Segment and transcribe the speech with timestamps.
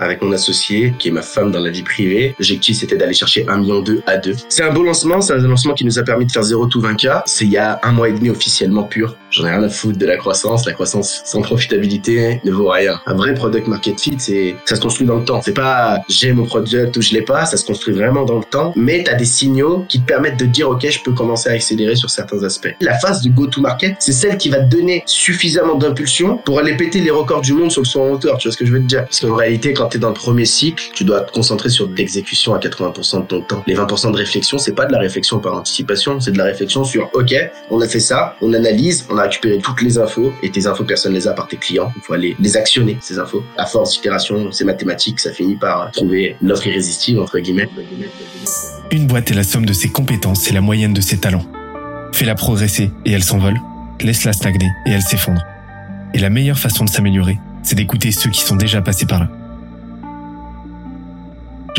[0.00, 2.34] avec mon associé, qui est ma femme dans la vie privée.
[2.38, 4.34] L'objectif, c'était d'aller chercher un million deux à deux.
[4.48, 6.80] C'est un beau lancement, c'est un lancement qui nous a permis de faire 0 tout
[6.80, 7.22] 20K.
[7.26, 9.16] C'est il y a un mois et demi officiellement pur.
[9.30, 10.66] J'en ai rien à foutre de la croissance.
[10.66, 13.00] La croissance sans profitabilité ne vaut rien.
[13.06, 15.40] Un vrai product market fit, c'est, ça se construit dans le temps.
[15.42, 17.44] C'est pas, j'ai mon product ou je l'ai pas.
[17.44, 18.72] Ça se construit vraiment dans le temps.
[18.76, 21.94] Mais t'as des signaux qui te permettent de dire, OK, je peux commencer à accélérer
[21.94, 22.74] sur certains aspects.
[22.80, 26.58] La phase du go to market, c'est celle qui va te donner suffisamment d'impulsion pour
[26.58, 28.38] aller péter les records du monde sur le son en hauteur.
[28.38, 29.04] Tu vois ce que je veux te dire?
[29.04, 32.54] Parce qu'en réalité, quand t'es dans le premier cycle, tu dois te concentrer sur l'exécution
[32.54, 33.62] à 80% de ton temps.
[33.66, 36.84] Les 20% de réflexion, c'est pas de la réflexion par anticipation, c'est de la réflexion
[36.84, 37.34] sur, OK,
[37.70, 40.84] on a fait ça, on analyse, on a récupéré toutes les infos et tes infos,
[40.84, 41.92] personne les a par tes clients.
[41.96, 43.42] Il faut aller les actionner, ces infos.
[43.58, 47.68] À force d'itération, c'est mathématique, ça finit par trouver l'offre irrésistible, entre guillemets.
[48.90, 51.44] Une boîte est la somme de ses compétences et la moyenne de ses talents.
[52.12, 53.60] Fais-la progresser et elle s'envole.
[54.00, 55.42] Laisse-la stagner et elle s'effondre.
[56.14, 59.28] Et la meilleure façon de s'améliorer, c'est d'écouter ceux qui sont déjà passés par là.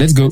[0.00, 0.28] Let's go.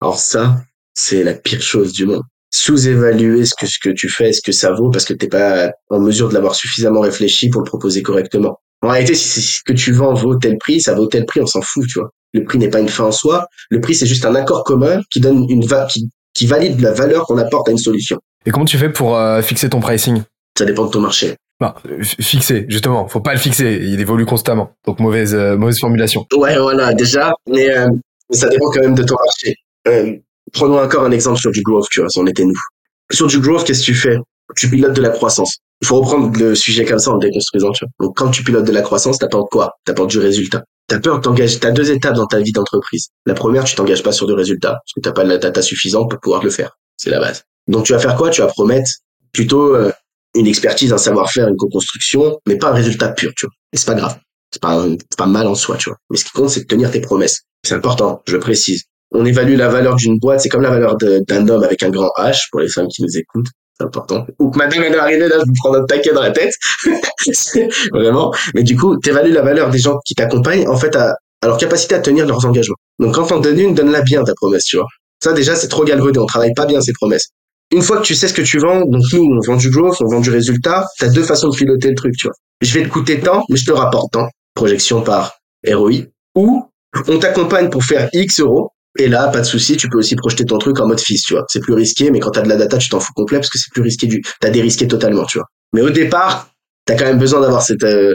[0.00, 0.56] Alors ça,
[0.94, 2.22] c'est la pire chose du monde.
[2.50, 5.70] Sous-évaluer ce que, ce que tu fais, ce que ça vaut, parce que t'es pas
[5.90, 8.58] en mesure de l'avoir suffisamment réfléchi pour le proposer correctement.
[8.82, 11.46] En réalité, si ce que tu vends vaut tel prix, ça vaut tel prix, on
[11.46, 12.10] s'en fout, tu vois.
[12.32, 13.46] Le prix n'est pas une fin en soi.
[13.70, 16.92] Le prix, c'est juste un accord commun qui donne une va qui, qui valide la
[16.92, 18.18] valeur qu'on apporte à une solution.
[18.44, 20.22] Et comment tu fais pour euh, fixer ton pricing?
[20.56, 21.36] Ça dépend de ton marché.
[21.60, 23.08] Bah, Fixer, justement.
[23.08, 23.80] Faut pas le fixer.
[23.82, 24.76] Il évolue constamment.
[24.86, 26.26] Donc mauvaise euh, mauvaise formulation.
[26.36, 27.88] Ouais, voilà, déjà, mais, euh,
[28.30, 29.56] ça dépend quand même de ton marché.
[29.88, 30.14] Euh,
[30.52, 32.60] prenons encore un exemple sur du growth, tu vois, si on était nous.
[33.10, 34.16] Sur du growth, qu'est-ce que tu fais?
[34.56, 35.58] Tu pilotes de la croissance.
[35.80, 38.06] Il faut reprendre le sujet comme ça en déconstruisant, tu vois.
[38.06, 39.72] Donc quand tu pilotes de la croissance, t'apportes quoi?
[39.84, 40.64] T'apportes du résultat.
[40.88, 41.58] T'as peur de t'engager.
[41.58, 43.08] T'as deux étapes dans ta vie d'entreprise.
[43.26, 46.10] La première, tu t'engages pas sur du résultat parce que t'as pas la data suffisante
[46.10, 46.78] pour pouvoir le faire.
[46.96, 47.44] C'est la base.
[47.68, 48.30] Donc tu vas faire quoi?
[48.30, 48.90] Tu vas promettre
[49.32, 49.92] plutôt euh,
[50.34, 53.52] une expertise, un savoir-faire, une co-construction, mais pas un résultat pur, tu vois.
[53.72, 54.18] Et c'est pas grave.
[54.52, 55.98] C'est pas, mal en soi, tu vois.
[56.10, 57.42] Mais ce qui compte, c'est de tenir tes promesses.
[57.64, 58.84] C'est important, je précise.
[59.10, 62.10] On évalue la valeur d'une boîte, c'est comme la valeur d'un homme avec un grand
[62.18, 63.48] H, pour les femmes qui nous écoutent.
[63.78, 64.26] C'est important.
[64.38, 66.52] Ou que madame est arrivée là, je vous prends un taquet dans la tête.
[67.92, 68.34] Vraiment.
[68.54, 71.14] Mais du coup, t'évalues la valeur des gens qui t'accompagnent, en fait, à,
[71.44, 72.76] leur capacité à tenir leurs engagements.
[72.98, 74.86] Donc quand on donne une, donne-la bien, ta promesse, tu vois.
[75.22, 76.18] Ça, déjà, c'est trop galvaudé.
[76.18, 77.28] On travaille pas bien ces promesses.
[77.70, 80.00] Une fois que tu sais ce que tu vends, donc nous, on vend du growth,
[80.00, 82.34] on vend du résultat, t'as deux façons de piloter le truc, tu vois.
[82.62, 84.28] Je vais te coûter tant, mais je te rapporte tant.
[84.54, 85.34] Projection par
[85.66, 86.06] ROI.
[86.34, 86.64] Ou
[87.06, 90.44] on t'accompagne pour faire X euros, et là, pas de souci, tu peux aussi projeter
[90.44, 91.44] ton truc en mode fils, tu vois.
[91.48, 93.58] C'est plus risqué, mais quand t'as de la data, tu t'en fous complet parce que
[93.58, 95.46] c'est plus risqué du, t'as dérisqué totalement, tu vois.
[95.72, 96.50] Mais au départ,
[96.84, 98.14] t'as quand même besoin d'avoir cet euh,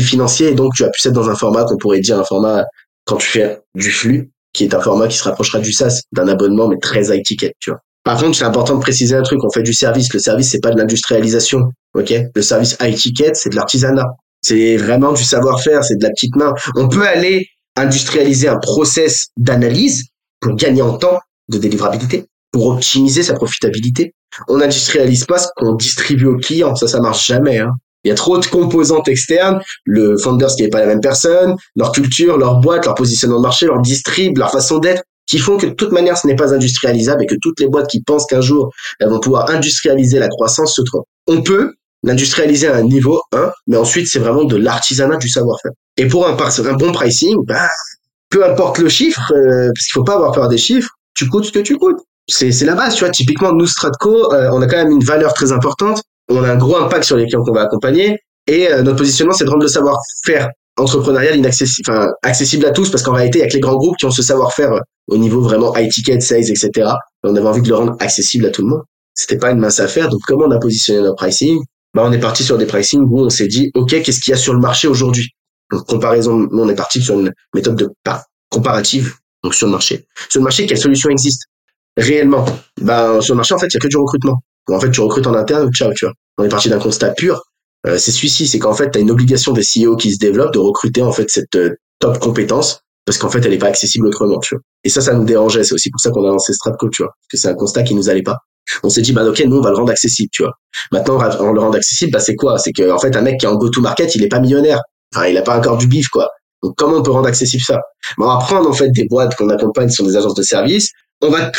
[0.00, 2.64] financier et donc tu vas plus être dans un format qu'on pourrait dire un format
[3.04, 6.28] quand tu fais du flux, qui est un format qui se rapprochera du SaaS, d'un
[6.28, 7.80] abonnement, mais très high ticket, tu vois.
[8.08, 10.10] Par contre, c'est important de préciser un truc, on fait du service.
[10.14, 12.14] Le service, c'est pas de l'industrialisation, ok?
[12.34, 14.06] Le service high ticket, c'est de l'artisanat.
[14.40, 16.54] C'est vraiment du savoir-faire, c'est de la petite main.
[16.74, 20.04] On peut aller industrialiser un process d'analyse
[20.40, 21.18] pour gagner en temps
[21.50, 24.14] de délivrabilité, pour optimiser sa profitabilité.
[24.48, 26.76] On n'industrialise pas ce qu'on distribue aux clients.
[26.76, 27.58] Ça, ça marche jamais.
[27.58, 27.72] Hein.
[28.04, 29.60] Il y a trop de composantes externes.
[29.84, 33.42] Le founders qui n'est pas la même personne, leur culture, leur boîte, leur positionnement de
[33.42, 36.54] marché, leur distrib, leur façon d'être, qui font que de toute manière, ce n'est pas
[36.54, 40.28] industrialisable et que toutes les boîtes qui pensent qu'un jour, elles vont pouvoir industrialiser la
[40.28, 41.06] croissance se trompent.
[41.26, 45.72] On peut l'industrialiser à un niveau 1, mais ensuite, c'est vraiment de l'artisanat du savoir-faire.
[45.96, 46.36] Et pour un,
[46.74, 47.68] bon pricing, bah,
[48.30, 51.44] peu importe le chiffre, euh, parce qu'il faut pas avoir peur des chiffres, tu coûtes
[51.44, 51.98] ce que tu coûtes.
[52.28, 53.10] C'est, la base, tu vois.
[53.10, 56.02] Typiquement, nous, Stratco, euh, on a quand même une valeur très importante.
[56.28, 58.18] On a un gros impact sur les clients qu'on va accompagner.
[58.46, 61.90] Et euh, notre positionnement, c'est de rendre le savoir-faire entrepreneurial inaccessible,
[62.22, 64.10] accessible à tous, parce qu'en réalité, il y a que les grands groupes qui ont
[64.10, 66.70] ce savoir-faire euh, au niveau vraiment high ticket, sales, etc.
[66.76, 66.80] Et
[67.24, 68.82] on avait envie de le rendre accessible à tout le monde.
[69.14, 70.08] C'était pas une mince affaire.
[70.08, 71.58] Donc, comment on a positionné notre pricing?
[71.94, 74.34] Bah, on est parti sur des pricing où on s'est dit, OK, qu'est-ce qu'il y
[74.34, 75.30] a sur le marché aujourd'hui?
[75.72, 80.06] Donc, comparaison, on est parti sur une méthode de pas comparative, donc sur le marché.
[80.28, 81.46] Sur le marché, quelles solutions existent
[81.96, 82.44] réellement
[82.80, 84.42] Ben, sur le marché, en fait, il y a que du recrutement.
[84.68, 86.14] En fait, tu recrutes en interne, ciao, tu vois.
[86.36, 87.42] On est parti d'un constat pur.
[87.86, 90.52] Euh, c'est celui-ci, c'est qu'en fait, tu as une obligation des CEO qui se développent
[90.52, 94.06] de recruter en fait cette euh, top compétence parce qu'en fait, elle est pas accessible
[94.06, 94.60] autrement, tu vois.
[94.84, 95.64] Et ça, ça nous dérangeait.
[95.64, 97.10] C'est aussi pour ça qu'on a lancé Stratco, tu vois.
[97.10, 98.36] Parce que c'est un constat qui nous allait pas.
[98.82, 100.52] On s'est dit, bah, ok, nous, on va le rendre accessible, tu vois.
[100.92, 102.58] Maintenant, on le rend accessible, bah, c'est quoi?
[102.58, 104.82] C'est que, en fait, un mec qui est en go-to-market, il est pas millionnaire.
[105.14, 106.28] Enfin, il a pas encore du bif, quoi.
[106.62, 107.80] Donc, comment on peut rendre accessible ça?
[108.18, 110.90] Bah, on va prendre, en fait, des boîtes qu'on accompagne sur des agences de services.
[111.22, 111.50] On va,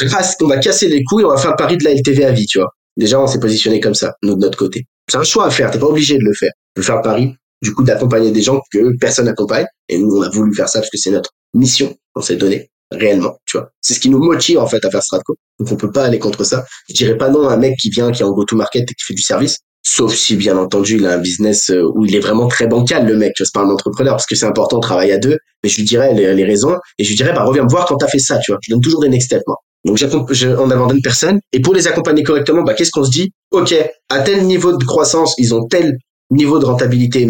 [0.42, 2.46] on va casser les couilles, on va faire le pari de la LTV à vie,
[2.46, 2.70] tu vois.
[2.96, 4.86] Déjà, on s'est positionné comme ça, nous, de notre côté.
[5.10, 5.72] C'est un choix à faire.
[5.72, 6.52] T'es pas obligé de le faire.
[6.78, 9.66] De faire le pari, du coup, d'accompagner des gens que personne n'accompagne.
[9.88, 12.70] Et nous, on a voulu faire ça parce que c'est notre mission on s'est donné
[12.92, 13.70] réellement, tu vois.
[13.82, 15.36] C'est ce qui nous motive en fait à faire Stratco.
[15.60, 16.66] Donc on peut pas aller contre ça.
[16.90, 19.06] Je dirais pas non à un mec qui vient, qui est en go-to-market et qui
[19.06, 19.60] fait du service.
[19.84, 23.08] Sauf si, bien entendu, il a un business euh, où il est vraiment très bancal,
[23.08, 23.34] le mec.
[23.38, 25.38] C'est pas un entrepreneur parce que c'est important de travailler à deux.
[25.64, 27.96] Mais je lui dirais les, raisons et je lui dirais, bah, reviens me voir quand
[27.98, 28.60] t'as fait ça, tu vois.
[28.62, 29.58] Je donne toujours des next steps, moi.
[29.86, 31.40] Donc, on abandonne personne.
[31.54, 33.32] Et pour les accompagner correctement, bah, qu'est-ce qu'on se dit?
[33.52, 33.74] OK,
[34.10, 35.98] à tel niveau de croissance, ils ont tel
[36.32, 37.22] niveau de rentabilité.
[37.22, 37.28] Et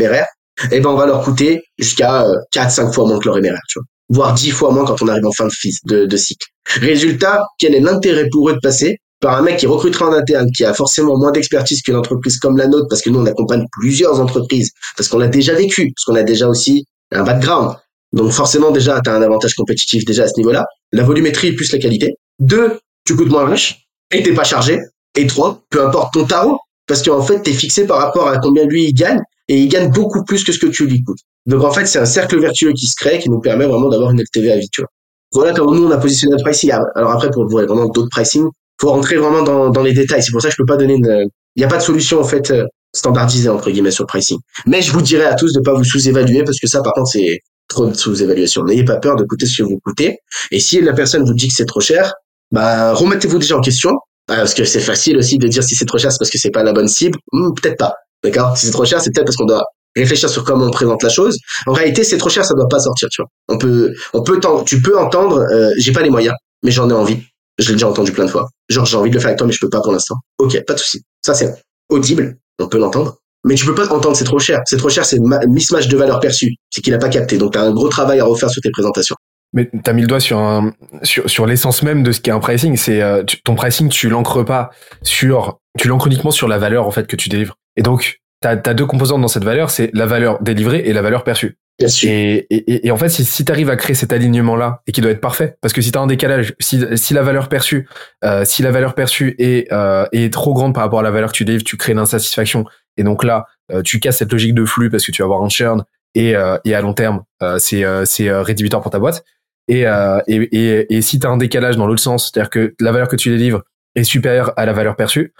[0.71, 3.59] eh ben, on va leur coûter jusqu'à 4, euh, 5 fois moins que leur MRR,
[3.69, 5.47] tu vois voire dix fois moins quand on arrive en fin
[5.85, 6.47] de, de, cycle.
[6.65, 10.49] Résultat, quel est l'intérêt pour eux de passer par un mec qui recrutera en interne,
[10.51, 13.65] qui a forcément moins d'expertise qu'une entreprise comme la nôtre, parce que nous, on accompagne
[13.71, 17.75] plusieurs entreprises, parce qu'on l'a déjà vécu, parce qu'on a déjà aussi un background.
[18.13, 20.65] Donc forcément, déjà, tu as un avantage compétitif déjà à ce niveau-là.
[20.91, 22.15] La volumétrie plus la qualité.
[22.39, 24.79] Deux, tu coûtes moins riche et t'es pas chargé.
[25.15, 26.57] Et trois, peu importe ton tarot,
[26.87, 29.19] parce qu'en fait, tu es fixé par rapport à combien lui il gagne,
[29.49, 31.19] et il gagne beaucoup plus que ce que tu lui coûtes.
[31.45, 34.11] Donc en fait, c'est un cercle vertueux qui se crée, qui nous permet vraiment d'avoir
[34.11, 34.89] une LTV à vie, tu vois.
[35.31, 36.71] Voilà comment nous on a positionné notre pricing.
[36.95, 38.47] Alors après, pour voir vraiment d'autres pricing,
[38.81, 40.23] faut rentrer vraiment dans, dans les détails.
[40.23, 42.19] C'est pour ça que je peux pas donner une, il n'y a pas de solution
[42.19, 42.65] en fait euh,
[42.95, 44.39] standardisée entre guillemets sur le pricing.
[44.65, 47.11] Mais je vous dirais à tous de pas vous sous-évaluer parce que ça, par contre,
[47.11, 48.63] c'est trop de sous-évaluation.
[48.63, 50.17] N'ayez pas peur de coûter ce que vous coûtez.
[50.51, 52.13] Et si la personne vous dit que c'est trop cher,
[52.51, 53.91] bah remettez-vous déjà en question.
[54.31, 56.37] Euh, parce que c'est facile aussi de dire si c'est trop cher, c'est parce que
[56.37, 57.17] c'est pas la bonne cible.
[57.31, 57.95] Hmm, peut-être pas.
[58.23, 58.57] D'accord?
[58.57, 59.65] Si c'est trop cher, c'est peut-être parce qu'on doit
[59.95, 61.37] réfléchir sur comment on présente la chose.
[61.67, 63.29] En réalité, c'est trop cher, ça doit pas sortir, tu vois.
[63.47, 66.93] On peut, on peut, tu peux entendre, euh, j'ai pas les moyens, mais j'en ai
[66.93, 67.21] envie.
[67.57, 68.47] Je l'ai déjà entendu plein de fois.
[68.69, 70.15] Genre, j'ai envie de le faire avec toi, mais je peux pas pour l'instant.
[70.37, 71.01] Ok, pas de souci.
[71.25, 71.53] Ça, c'est
[71.89, 72.37] audible.
[72.59, 73.17] On peut l'entendre.
[73.45, 74.61] Mais tu peux pas entendre, c'est trop cher.
[74.65, 76.55] C'est trop cher, c'est mismatch de valeur perçue.
[76.69, 77.37] C'est qu'il a pas capté.
[77.37, 79.15] Donc, tu as un gros travail à refaire sur tes présentations.
[79.53, 82.31] Mais tu as mis le doigt sur un, sur, sur l'essence même de ce qu'est
[82.31, 82.77] un pricing.
[82.77, 84.69] C'est euh, ton pricing, tu l'ancres pas
[85.01, 87.55] sur, tu l'ancres uniquement sur la valeur en fait que tu délivres.
[87.75, 91.01] Et donc, t'as as deux composantes dans cette valeur, c'est la valeur délivrée et la
[91.01, 91.57] valeur perçue.
[91.77, 92.09] Bien sûr.
[92.09, 94.99] Et, et, et en fait, si, si tu arrives à créer cet alignement-là, et qui
[94.99, 97.87] doit être parfait, parce que si tu as un décalage, si, si la valeur perçue,
[98.25, 101.31] euh, si la valeur perçue est, euh, est trop grande par rapport à la valeur
[101.31, 102.65] que tu délivres, tu crées une insatisfaction.
[102.97, 105.41] Et donc là, euh, tu casses cette logique de flux parce que tu vas avoir
[105.41, 109.23] un churn et, euh, et à long terme, euh, c'est c'est rédhibitoire pour ta boîte.
[109.69, 109.83] Et,
[110.27, 113.07] et, et, et si tu as un décalage dans l'autre sens, c'est-à-dire que la valeur
[113.07, 113.61] que tu délivres
[113.95, 115.33] est supérieure à la valeur perçue,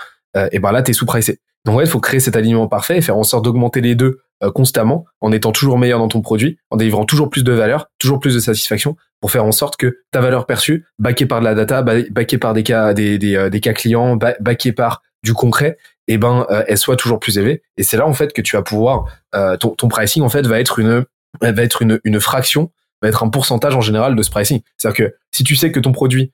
[0.52, 1.40] et ben là, tu es sous-pricé.
[1.70, 4.22] Donc ouais, il faut créer cet alignement parfait et faire en sorte d'augmenter les deux
[4.42, 7.92] euh, constamment en étant toujours meilleur dans ton produit, en délivrant toujours plus de valeur,
[8.00, 11.46] toujours plus de satisfaction pour faire en sorte que ta valeur perçue, backée par de
[11.46, 15.78] la data, backée par des cas euh, clients, backée par du concret,
[16.08, 18.42] et eh ben euh, elle soit toujours plus élevée et c'est là en fait que
[18.42, 19.06] tu vas pouvoir
[19.60, 21.06] ton, pricing en fait va être une
[21.40, 22.72] va être une fraction,
[23.04, 24.62] va être un pourcentage en général de ce pricing.
[24.76, 26.34] C'est-à-dire que si tu sais que ton produit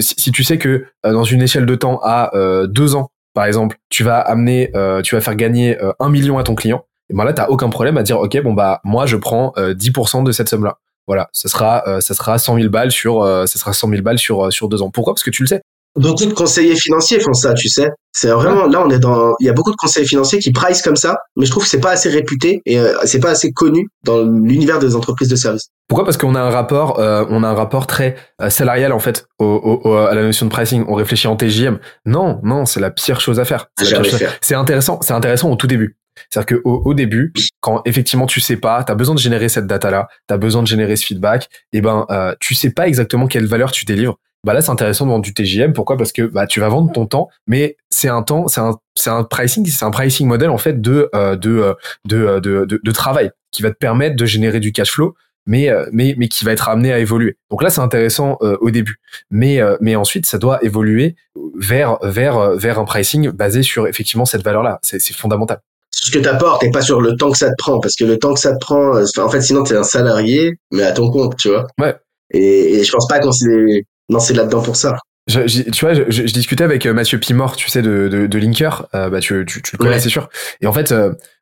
[0.00, 2.32] si tu sais que dans une échelle de temps à
[2.66, 6.38] deux ans par exemple, tu vas amener, euh, tu vas faire gagner euh, un million
[6.38, 9.04] à ton client, et ben là, t'as aucun problème à dire, ok, bon bah moi
[9.04, 10.78] je prends 10% euh, de cette somme-là.
[11.06, 14.50] Voilà, ça sera, ça sera 100 000 balles sur, ça sera 100 000 balles sur
[14.50, 14.90] sur deux ans.
[14.90, 15.12] Pourquoi?
[15.12, 15.60] Parce que tu le sais.
[15.96, 17.90] Beaucoup de conseillers financiers font ça, tu sais.
[18.12, 19.34] C'est vraiment là, on est dans.
[19.40, 21.68] Il y a beaucoup de conseillers financiers qui price comme ça, mais je trouve que
[21.68, 25.68] c'est pas assez réputé et c'est pas assez connu dans l'univers des entreprises de services.
[25.88, 26.04] Pourquoi?
[26.04, 29.26] Parce qu'on a un rapport, euh, on a un rapport très euh, salarial en fait
[29.38, 30.84] au, au, à la notion de pricing.
[30.88, 31.78] On réfléchit en TJM.
[32.06, 33.66] Non, non, c'est la pire chose à faire.
[34.40, 35.96] C'est intéressant, c'est intéressant au tout début.
[36.30, 39.66] C'est-à-dire qu'au au début, quand effectivement tu sais pas, tu as besoin de générer cette
[39.66, 42.88] data-là, tu as besoin de générer ce feedback, et eh ben euh, tu sais pas
[42.88, 44.18] exactement quelle valeur tu délivres.
[44.44, 45.72] Bah là, c'est intéressant de vendre du TJM.
[45.72, 45.96] Pourquoi?
[45.96, 49.10] Parce que bah tu vas vendre ton temps, mais c'est un temps, c'est un c'est
[49.10, 51.74] un pricing, c'est un pricing modèle en fait de euh, de,
[52.04, 55.14] de, de, de de travail qui va te permettre de générer du cash flow
[55.46, 57.36] mais euh, mais mais qui va être amené à évoluer.
[57.50, 59.00] Donc là c'est intéressant euh, au début,
[59.30, 61.16] mais euh, mais ensuite ça doit évoluer
[61.56, 64.78] vers vers vers un pricing basé sur effectivement cette valeur là.
[64.82, 65.60] C'est c'est fondamental.
[65.90, 68.04] Ce que tu apportes et pas sur le temps que ça te prend parce que
[68.04, 70.92] le temps que ça te prend en fait sinon tu es un salarié mais à
[70.92, 71.66] ton compte, tu vois.
[71.80, 71.94] Ouais.
[72.32, 74.96] Et, et je pense pas qu'on s'est lancé là-dedans pour ça.
[75.28, 78.86] Je, tu vois, je, je, discutais avec Mathieu Pimor, tu sais, de, de, de Linker,
[78.92, 80.28] bah tu, tu, tu le connais, c'est sûr.
[80.60, 80.94] Et en fait,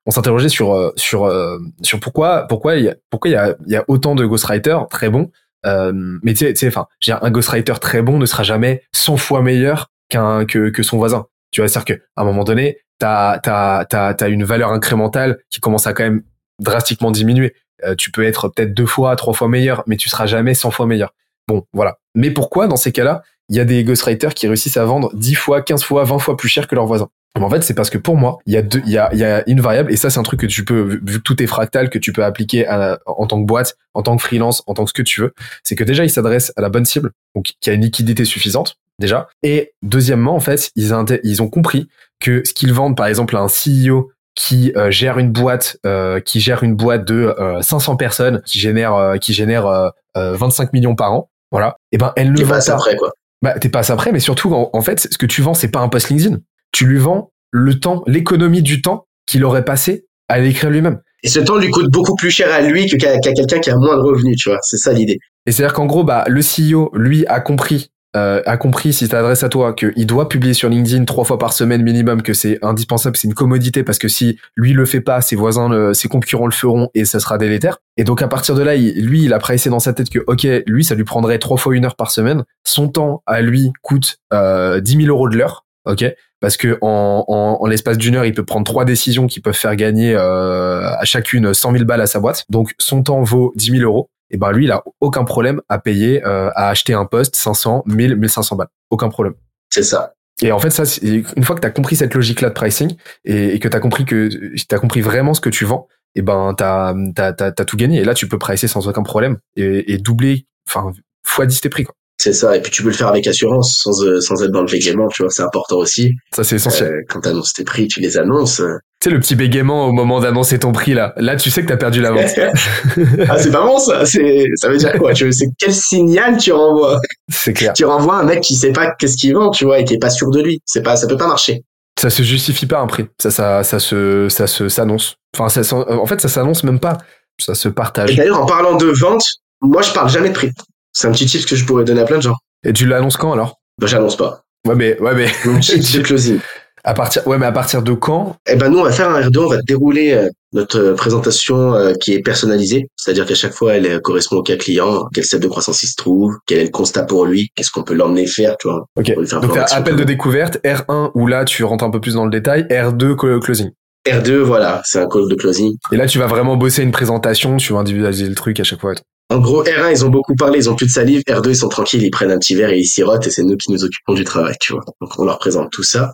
[0.07, 3.37] on s'interrogeait sur euh, sur euh, sur pourquoi pourquoi il y a pourquoi il y
[3.37, 5.31] a, y a autant de ghostwriters très bons
[5.67, 5.93] euh,
[6.23, 10.45] mais tu sais enfin un ghostwriter très bon ne sera jamais 100 fois meilleur qu'un
[10.45, 14.29] que que son voisin tu vois c'est-à-dire qu'à un moment donné t'as t'as t'as t'as
[14.29, 16.23] une valeur incrémentale qui commence à quand même
[16.61, 17.55] drastiquement diminuer
[17.85, 20.71] euh, tu peux être peut-être deux fois, trois fois meilleur, mais tu seras jamais 100
[20.71, 21.13] fois meilleur.
[21.49, 21.99] Bon, voilà.
[22.15, 25.35] Mais pourquoi, dans ces cas-là, il y a des ghostwriters qui réussissent à vendre 10
[25.35, 27.09] fois, 15 fois, 20 fois plus cher que leurs voisins?
[27.41, 29.19] En fait, c'est parce que pour moi, il y a deux, il y a, il
[29.19, 31.43] y a une variable, et ça, c'est un truc que tu peux, vu que tout
[31.43, 32.65] est fractal, que tu peux appliquer
[33.07, 35.35] en tant que boîte, en tant que freelance, en tant que ce que tu veux.
[35.65, 38.77] C'est que déjà, ils s'adressent à la bonne cible, donc qui a une liquidité suffisante,
[39.01, 39.27] déjà.
[39.43, 40.93] Et deuxièmement, en fait, ils,
[41.25, 41.89] ils ont compris
[42.21, 46.21] que ce qu'ils vendent, par exemple, à un CEO qui euh, gère une boîte, euh,
[46.21, 51.13] qui gère une boîte de 500 euh, personnes, qui génère, qui génère 25 millions par
[51.13, 51.77] an, voilà.
[51.93, 52.73] Et eh ben, elle ne vend pas.
[52.73, 53.11] Après, quoi.
[53.43, 55.81] Bah, t'es pas après, mais surtout, en, en, fait, ce que tu vends, c'est pas
[55.81, 56.39] un post LinkedIn
[56.75, 61.01] tu lui vends le temps, l'économie du temps qu'il aurait passé à l'écrire lui-même.
[61.23, 63.97] Et ce temps lui coûte beaucoup plus cher à lui qu'à quelqu'un qui a moins
[63.97, 64.59] de revenus, tu vois.
[64.61, 65.19] C'est ça l'idée.
[65.47, 69.43] Et c'est-à-dire qu'en gros, bah, le CEO, lui, a compris, euh, a compris, si t'adresses
[69.43, 73.17] à toi, qu'il doit publier sur LinkedIn trois fois par semaine minimum, que c'est indispensable,
[73.17, 76.53] c'est une commodité, parce que si lui le fait pas, ses voisins, ses concurrents le
[76.53, 77.79] feront, et ça sera délétère.
[77.97, 80.47] Et donc, à partir de là, lui, il a pressé dans sa tête que, ok,
[80.67, 82.45] lui, ça lui prendrait trois fois une heure par semaine.
[82.65, 86.05] Son temps, à lui, coûte euh, 10 000 euros de l'heure ok?
[86.41, 89.77] Parce que en, en, l'espace d'une heure il peut prendre trois décisions qui peuvent faire
[89.77, 93.79] gagner euh, à chacune 100 000 balles à sa boîte donc son temps vaut 10
[93.79, 97.05] 000 euros et ben lui il a aucun problème à payer euh, à acheter un
[97.05, 99.35] poste 500 1000 1500 balles aucun problème
[99.71, 102.55] c'est ça et en fait, ça, une fois que tu as compris cette logique-là de
[102.55, 105.87] pricing et, que tu as compris que tu as compris vraiment ce que tu vends,
[106.15, 108.01] et ben tu as, as, tout gagné.
[108.01, 110.93] Et là, tu peux pricer sans aucun problème et, et doubler, enfin,
[111.25, 111.85] fois 10 tes prix.
[111.85, 111.95] Quoi.
[112.19, 112.57] C'est ça.
[112.57, 115.09] Et puis tu peux le faire avec assurance, sans, euh, sans être dans le bégaiement,
[115.09, 116.15] tu vois, c'est important aussi.
[116.35, 116.93] Ça, c'est essentiel.
[116.93, 118.63] Euh, quand tu annonces tes prix, tu les annonces.
[119.05, 121.13] Sais, le petit bégaiement au moment d'annoncer ton prix, là.
[121.19, 122.25] Là, tu sais que t'as perdu la vente.
[123.29, 124.07] ah, c'est pas bon, ça.
[124.07, 125.13] C'est, ça veut dire quoi?
[125.13, 126.99] Tu c'est quel signal tu renvoies?
[127.31, 127.75] C'est clair.
[127.75, 129.99] Tu renvoies un mec qui sait pas qu'est-ce qu'il vend, tu vois, et qui est
[129.99, 130.63] pas sûr de lui.
[130.65, 131.65] C'est pas, ça peut pas marcher.
[132.01, 133.05] Ça se justifie pas un prix.
[133.21, 135.17] Ça, ça, ça se, ça se, s'annonce.
[135.37, 136.97] Enfin, ça, en fait, ça s'annonce même pas.
[137.39, 138.17] Ça se partage.
[138.17, 139.27] d'ailleurs, en parlant de vente,
[139.61, 140.51] moi, je parle jamais de prix.
[140.95, 142.37] C'est un petit tip que je pourrais donner à plein de gens.
[142.67, 143.61] Et tu l'annonces quand alors?
[143.79, 144.45] Bah j'annonce pas.
[144.67, 146.41] Ouais mais ouais mais de closing.
[146.87, 148.37] À partir ouais mais à partir de quand?
[148.47, 151.75] Eh ben nous on va faire un R2, on va dérouler euh, notre euh, présentation
[151.75, 155.41] euh, qui est personnalisée, c'est-à-dire qu'à chaque fois elle correspond au cas client, quel step
[155.41, 158.27] de croissance il se trouve, quel est le constat pour lui, qu'est-ce qu'on peut l'emmener
[158.27, 158.87] faire, tu vois.
[158.97, 159.15] OK.
[159.41, 162.65] Donc appel de découverte, R1 où là tu rentres un peu plus dans le détail,
[162.65, 163.71] R2 closing.
[164.07, 165.77] R2 voilà, c'est un call de closing.
[165.91, 168.83] Et là tu vas vraiment bosser une présentation, tu vas individualiser le truc à chaque
[168.83, 168.93] fois.
[169.31, 171.23] En gros, R1, ils ont beaucoup parlé, ils ont plus de salive.
[171.29, 173.57] R2, ils sont tranquilles, ils prennent un petit verre et ils sirotent et c'est nous
[173.57, 174.85] qui nous occupons du travail, tu vois.
[175.01, 176.13] Donc, on leur présente tout ça.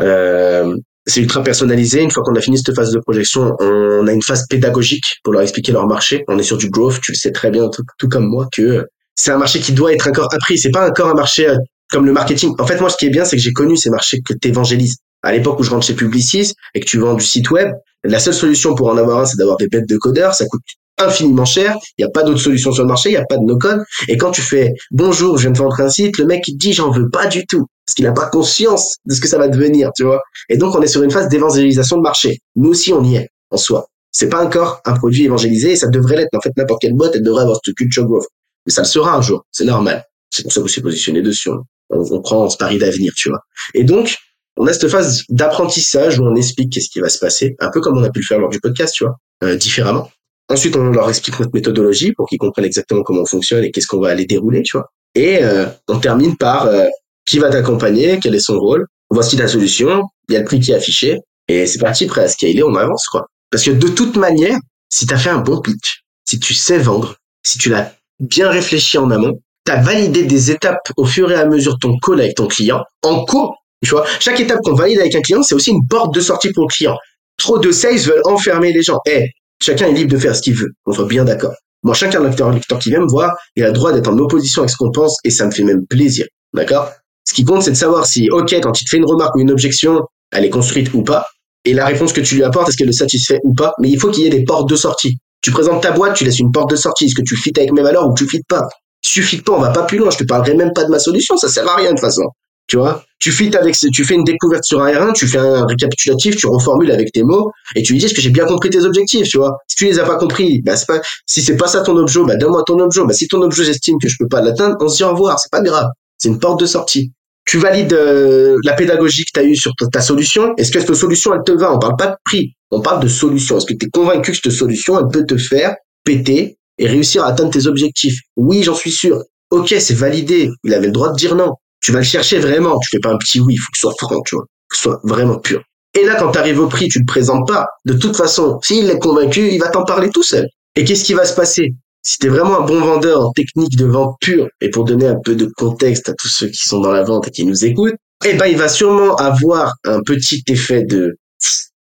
[0.00, 2.02] Euh, c'est ultra personnalisé.
[2.02, 5.32] Une fois qu'on a fini cette phase de projection, on a une phase pédagogique pour
[5.32, 6.24] leur expliquer leur marché.
[6.28, 9.30] On est sur du growth, tu le sais très bien, tout, comme moi, que c'est
[9.30, 10.58] un marché qui doit être encore appris.
[10.58, 11.56] C'est pas encore un marché euh,
[11.90, 12.54] comme le marketing.
[12.58, 14.48] En fait, moi, ce qui est bien, c'est que j'ai connu ces marchés que tu
[14.48, 14.96] évangélises.
[15.22, 17.72] À l'époque où je rentre chez Publicis et que tu vends du site web,
[18.02, 20.34] la seule solution pour en avoir un, c'est d'avoir des bêtes de codeurs.
[20.34, 20.62] Ça coûte
[20.98, 21.76] infiniment cher.
[21.98, 23.10] Il n'y a pas d'autre solution sur le marché.
[23.10, 23.82] Il n'y a pas de no-code.
[24.08, 26.72] Et quand tu fais bonjour, je viens de vendre un site, le mec il dit
[26.72, 29.48] j'en veux pas du tout parce qu'il n'a pas conscience de ce que ça va
[29.48, 30.22] devenir, tu vois.
[30.48, 32.38] Et donc on est sur une phase d'évangélisation de marché.
[32.56, 33.86] Nous aussi on y est en soi.
[34.10, 36.30] C'est pas encore un produit évangélisé et ça devrait l'être.
[36.34, 38.26] En fait, n'importe quelle boîte elle devrait avoir ce culture growth.
[38.66, 39.44] Mais ça le sera un jour.
[39.50, 40.04] C'est normal.
[40.30, 41.50] C'est pour ça que vous êtes positionné dessus.
[41.50, 43.40] On, on prend ce pari d'avenir, tu vois.
[43.74, 44.16] Et donc
[44.56, 47.80] on a cette phase d'apprentissage où on explique qu'est-ce qui va se passer, un peu
[47.80, 50.10] comme on a pu le faire lors du podcast, tu vois, euh, différemment.
[50.48, 53.86] Ensuite, on leur explique notre méthodologie pour qu'ils comprennent exactement comment on fonctionne et qu'est-ce
[53.86, 54.90] qu'on va aller dérouler, tu vois.
[55.14, 56.86] Et euh, on termine par euh,
[57.26, 60.60] qui va t'accompagner, quel est son rôle, voici la solution, il y a le prix
[60.60, 63.26] qui est affiché, et c'est parti, prêt à scaler, on avance, quoi.
[63.50, 64.58] Parce que de toute manière,
[64.88, 68.48] si tu as fait un bon pitch, si tu sais vendre, si tu l'as bien
[68.50, 71.96] réfléchi en amont, tu as validé des étapes au fur et à mesure de ton
[71.98, 75.42] call avec ton client, en cours, tu vois, chaque étape qu'on valide avec un client,
[75.42, 76.96] c'est aussi une porte de sortie pour le client.
[77.36, 78.98] Trop de sales veulent enfermer les gens.
[79.06, 79.28] Eh,
[79.60, 80.72] Chacun est libre de faire ce qu'il veut.
[80.86, 81.54] On soit bien d'accord.
[81.82, 84.62] Moi, chacun lecteur, lecteur qui vient me voir, il a le droit d'être en opposition
[84.62, 86.26] avec ce qu'on pense et ça me fait même plaisir.
[86.54, 86.90] D'accord?
[87.26, 89.40] Ce qui compte, c'est de savoir si, ok, quand il te fait une remarque ou
[89.40, 91.26] une objection, elle est construite ou pas,
[91.64, 93.98] et la réponse que tu lui apportes, est-ce qu'elle le satisfait ou pas, mais il
[93.98, 95.18] faut qu'il y ait des portes de sortie.
[95.40, 97.06] Tu présentes ta boîte, tu laisses une porte de sortie.
[97.06, 98.62] Est-ce que tu fites avec mes valeurs ou tu fites pas?
[99.02, 100.10] Suffit pas, on va pas plus loin.
[100.10, 102.22] Je te parlerai même pas de ma solution, ça sert à rien de toute façon.
[102.66, 105.64] Tu vois, tu fites avec, tu fais une découverte sur un R1, tu fais un
[105.64, 108.68] récapitulatif, tu reformules avec tes mots et tu lui dis est-ce que j'ai bien compris
[108.68, 109.56] tes objectifs, tu vois?
[109.66, 112.20] Si tu les as pas compris, bah c'est pas, si c'est pas ça ton objet,
[112.26, 113.00] bah donne-moi ton objet.
[113.02, 115.38] Bah si ton objet j'estime que je peux pas l'atteindre, on se dit au revoir,
[115.38, 115.86] c'est pas grave.
[116.18, 117.12] C'est une porte de sortie.
[117.46, 120.54] Tu valides euh, la pédagogie que tu as eue sur ta, solution.
[120.58, 121.74] Est-ce que cette solution elle te va?
[121.74, 123.56] On parle pas de prix, on parle de solution.
[123.56, 127.24] Est-ce que tu es convaincu que cette solution elle peut te faire péter et réussir
[127.24, 128.20] à atteindre tes objectifs?
[128.36, 129.22] Oui, j'en suis sûr.
[129.50, 130.50] Ok, c'est validé.
[130.62, 131.54] Il avait le droit de dire non
[131.84, 132.78] tu vas le chercher vraiment.
[132.78, 134.76] Tu fais pas un petit oui, il faut que ce soit franc, tu vois, que
[134.76, 135.62] ce soit vraiment pur.
[135.96, 137.66] Et là, quand tu arrives au prix, tu le présentes pas.
[137.84, 140.48] De toute façon, s'il est convaincu, il va t'en parler tout seul.
[140.76, 141.74] Et qu'est-ce qui va se passer?
[142.02, 145.18] Si tu vraiment un bon vendeur en technique de vente pure, et pour donner un
[145.22, 147.94] peu de contexte à tous ceux qui sont dans la vente et qui nous écoutent,
[148.24, 151.16] eh ben il va sûrement avoir un petit effet de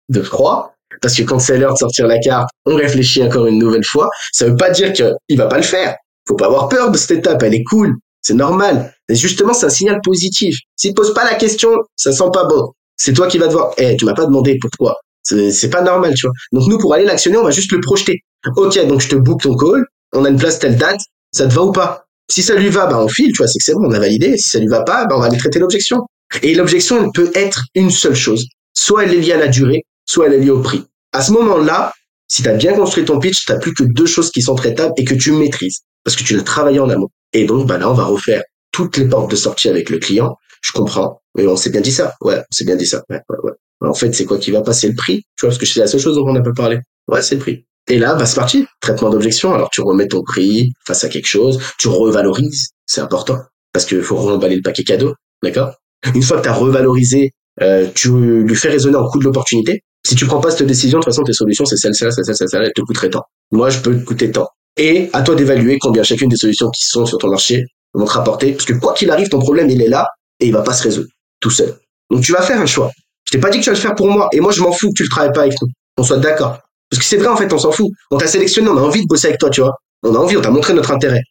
[0.08, 3.60] de froid parce que quand c'est l'heure de sortir la carte, on réfléchit encore une
[3.60, 4.10] nouvelle fois.
[4.32, 5.96] Ça veut pas dire qu'il va pas le faire.
[6.28, 8.94] Faut pas avoir peur de cette étape, elle est cool, c'est normal.
[9.10, 10.56] Et justement, c'est un signal positif.
[10.76, 12.72] S'il pose pas la question, ça sent pas bon.
[12.98, 13.74] C'est toi qui vas devoir.
[13.78, 14.98] Eh, tu m'as pas demandé pourquoi.
[15.24, 16.34] C'est pas normal, tu vois.
[16.52, 18.20] Donc nous, pour aller l'actionner, on va juste le projeter.
[18.56, 19.86] Ok, donc je te book ton call.
[20.14, 21.00] On a une place telle date.
[21.32, 22.06] Ça te va ou pas?
[22.30, 23.48] Si ça lui va, bah on file, tu vois.
[23.48, 24.38] C'est que c'est bon, on a validé.
[24.38, 26.06] Si ça lui va pas, bah on va aller traiter l'objection.
[26.44, 28.46] Et l'objection, elle peut être une seule chose.
[28.74, 30.84] Soit elle est liée à la durée, soit elle est liée au prix.
[31.12, 31.94] À ce moment-là,
[32.28, 34.94] si tu as bien construit ton pitch, tu plus que deux choses qui sont traitables
[34.98, 37.10] et que tu maîtrises parce que tu l'as travaillé en amont.
[37.34, 40.36] Et donc, bah là, on va refaire toutes les portes de sortie avec le client.
[40.62, 42.16] Je comprends, mais on s'est bien dit ça.
[42.22, 43.04] Ouais, on s'est bien dit ça.
[43.10, 43.52] Ouais, ouais, ouais.
[43.82, 45.24] En fait, c'est quoi qui va passer le prix?
[45.38, 46.80] Tu vois, parce que c'est la seule chose dont on a pas parlé.
[47.08, 47.66] Ouais, c'est le prix.
[47.88, 48.66] Et là, bah, c'est parti.
[48.82, 49.54] Traitement d'objection.
[49.54, 51.60] Alors, tu remets ton prix face à quelque chose.
[51.78, 52.70] Tu revalorises.
[52.86, 53.40] C'est important.
[53.72, 55.14] Parce qu'il faut remballer le paquet cadeau.
[55.42, 55.74] D'accord?
[56.14, 57.32] Une fois que tu as revalorisé,
[57.62, 59.82] euh, tu lui fais raisonner en coût de l'opportunité.
[60.06, 62.66] Si tu prends pas cette décision, de toute façon, tes solutions, c'est celle-là, celle-là, celle-là,
[62.68, 63.24] elle te coûterait tant.
[63.52, 64.48] Moi, je peux te coûter tant.
[64.78, 68.12] Et à toi d'évaluer combien chacune des solutions qui sont sur ton marché vont te
[68.12, 68.54] rapporter.
[68.54, 70.08] Parce que quoi qu'il arrive, ton problème, il est là
[70.40, 71.10] et il va pas se résoudre
[71.40, 71.76] tout seul.
[72.10, 72.92] Donc, tu vas faire un choix.
[73.26, 74.30] Je t'ai pas dit que tu vas le faire pour moi.
[74.32, 75.68] Et moi, je m'en fous que tu le travailles pas avec nous.
[75.98, 76.60] On soit d'accord.
[76.90, 77.88] Parce que c'est vrai, en fait, on s'en fout.
[78.10, 79.74] On t'a sélectionné, on a envie de bosser avec toi, tu vois.
[80.04, 81.22] On a envie, on t'a montré notre intérêt.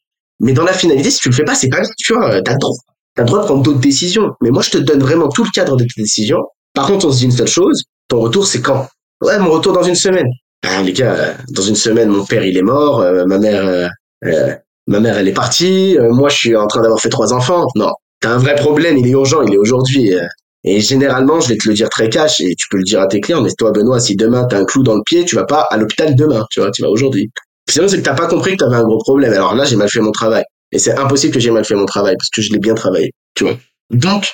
[0.41, 2.41] Mais dans la finalité, si tu le fais pas, c'est pas grave, tu vois.
[2.43, 2.77] T'as le droit.
[3.15, 4.31] T'as le droit de prendre d'autres décisions.
[4.41, 6.43] Mais moi, je te donne vraiment tout le cadre de tes décisions.
[6.75, 7.83] Par contre, on se dit une seule chose.
[8.07, 8.87] Ton retour, c'est quand?
[9.21, 10.29] Ouais, mon retour dans une semaine.
[10.67, 13.01] Ah, les gars, euh, dans une semaine, mon père, il est mort.
[13.01, 13.89] Euh, ma mère,
[14.25, 14.55] euh,
[14.87, 15.97] ma mère, elle est partie.
[16.11, 17.67] moi, je suis en train d'avoir fait trois enfants.
[17.75, 17.93] Non.
[18.21, 18.99] T'as un vrai problème.
[18.99, 19.43] Il est urgent.
[19.43, 20.15] Il est aujourd'hui.
[20.65, 23.07] Et généralement, je vais te le dire très cash et tu peux le dire à
[23.07, 25.45] tes clients, mais toi, Benoît, si demain t'as un clou dans le pied, tu vas
[25.45, 27.31] pas à l'hôpital demain, tu vois, tu vas aujourd'hui.
[27.71, 29.33] Sinon, c'est que t'as pas compris que t'avais un gros problème.
[29.33, 30.43] Alors là, j'ai mal fait mon travail.
[30.73, 33.13] Et c'est impossible que j'ai mal fait mon travail parce que je l'ai bien travaillé,
[33.35, 33.57] tu vois.
[33.91, 34.27] Donc,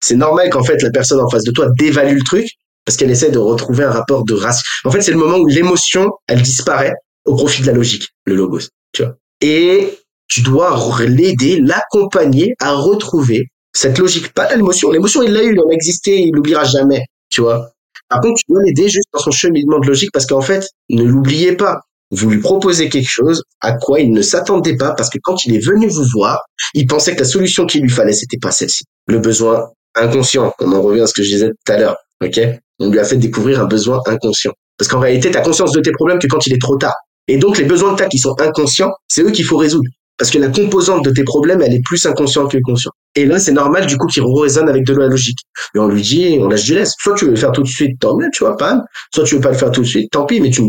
[0.00, 2.46] c'est normal qu'en fait, la personne en face de toi dévalue le truc
[2.90, 4.64] parce qu'elle essaie de retrouver un rapport de race.
[4.84, 6.92] En fait, c'est le moment où l'émotion, elle disparaît
[7.24, 9.14] au profit de la logique, le logos, tu vois.
[9.40, 10.76] Et tu dois
[11.06, 14.90] l'aider, l'accompagner à retrouver cette logique, pas l'émotion.
[14.90, 17.70] L'émotion, il l'a eu, il en a existé, il l'oubliera jamais, tu vois.
[18.08, 21.04] Par contre, tu dois l'aider juste dans son cheminement de logique parce qu'en fait, ne
[21.04, 21.82] l'oubliez pas.
[22.10, 25.54] Vous lui proposez quelque chose à quoi il ne s'attendait pas parce que quand il
[25.54, 26.40] est venu vous voir,
[26.74, 28.82] il pensait que la solution qu'il lui fallait, c'était pas celle-ci.
[29.06, 30.52] Le besoin inconscient.
[30.58, 31.96] On en revient à ce que je disais tout à l'heure.
[32.22, 32.40] OK?
[32.80, 34.52] On lui a fait découvrir un besoin inconscient.
[34.76, 36.94] Parce qu'en réalité, tu as conscience de tes problèmes que quand il est trop tard.
[37.28, 39.88] Et donc, les besoins de ta qui sont inconscients, c'est eux qu'il faut résoudre.
[40.18, 42.92] Parce que la composante de tes problèmes, elle est plus inconsciente que consciente.
[43.14, 45.38] Et là, c'est normal, du coup, qu'il résonne avec de la logique.
[45.74, 46.94] Et on lui dit, on lâche du laisse.
[46.98, 48.80] Soit tu veux le faire tout de suite, tant mieux, tu vois, pas.
[49.14, 50.62] Soit tu veux pas le faire tout de suite, tant pis, mais tu,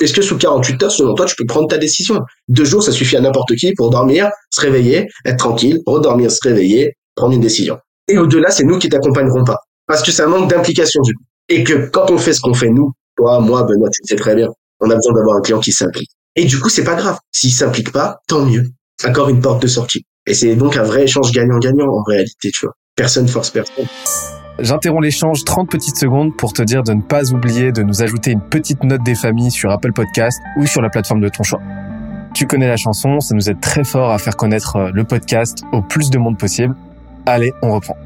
[0.00, 2.20] est-ce que sous 48 heures, selon toi, tu peux prendre ta décision?
[2.48, 6.40] Deux jours, ça suffit à n'importe qui pour dormir, se réveiller, être tranquille, redormir, se
[6.42, 7.78] réveiller, prendre une décision.
[8.08, 9.58] Et au-delà, c'est nous qui t'accompagnerons pas.
[9.86, 11.22] Parce que c'est un manque d'implication, du coup.
[11.50, 14.34] Et que quand on fait ce qu'on fait nous, toi, moi, Benoît, tu sais très
[14.34, 14.48] bien,
[14.80, 16.10] on a besoin d'avoir un client qui s'implique.
[16.36, 17.18] Et du coup, c'est pas grave.
[17.32, 18.64] S'il s'implique pas, tant mieux
[19.06, 20.04] encore une porte de sortie.
[20.26, 22.74] Et c'est donc un vrai échange gagnant-gagnant en réalité, tu vois.
[22.96, 23.86] Personne force personne.
[24.58, 28.32] J'interromps l'échange 30 petites secondes pour te dire de ne pas oublier de nous ajouter
[28.32, 31.60] une petite note des familles sur Apple Podcast ou sur la plateforme de ton choix.
[32.34, 35.64] Tu connais la chanson, ça nous aide très fort à faire connaître euh, le podcast
[35.72, 36.76] au plus de monde possible.
[37.26, 37.96] Allez, on reprend.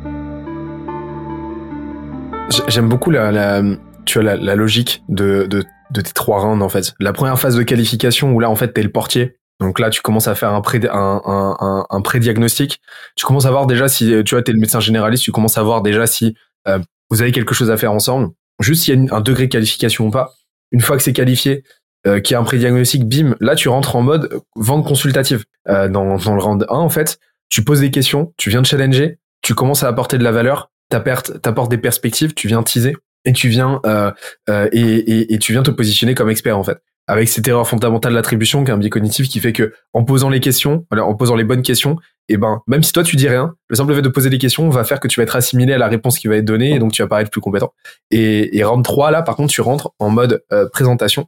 [2.68, 3.62] J'aime beaucoup la,
[4.04, 6.94] tu vois, la, logique de, de, de, tes trois rounds en fait.
[7.00, 10.02] La première phase de qualification où là en fait t'es le portier donc là, tu
[10.02, 12.80] commences à faire un pré un, un, un, pré-diagnostic.
[13.16, 15.62] Tu commences à voir déjà si tu vois, t'es le médecin généraliste, tu commences à
[15.62, 16.78] voir déjà si euh,
[17.10, 18.30] vous avez quelque chose à faire ensemble.
[18.60, 20.34] Juste s'il y a un degré de qualification ou pas.
[20.72, 21.62] Une fois que c'est qualifié,
[22.06, 25.44] euh, qu'il y a un pré-diagnostic, bim, là tu rentres en mode vente consultative.
[25.68, 28.66] Euh, dans, dans le round 1, en fait, tu poses des questions, tu viens de
[28.66, 33.32] challenger, tu commences à apporter de la valeur, t'apportes des perspectives, tu viens teaser et
[33.32, 34.10] tu viens euh,
[34.48, 38.14] euh, et, et, tu viens te positionner comme expert en fait avec cette erreur fondamentale
[38.14, 41.36] d'attribution qui est un biais cognitif qui fait que en posant les questions, en posant
[41.36, 44.00] les bonnes questions, et eh ben même si toi tu dis rien, le simple fait
[44.00, 46.28] de poser des questions va faire que tu vas être assimilé à la réponse qui
[46.28, 47.74] va être donnée et donc tu vas paraître plus compétent.
[48.10, 51.26] Et, et round 3 là par contre tu rentres en mode euh, présentation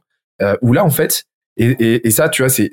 [0.61, 1.25] où là en fait
[1.57, 2.71] et, et, ça tu vois c'est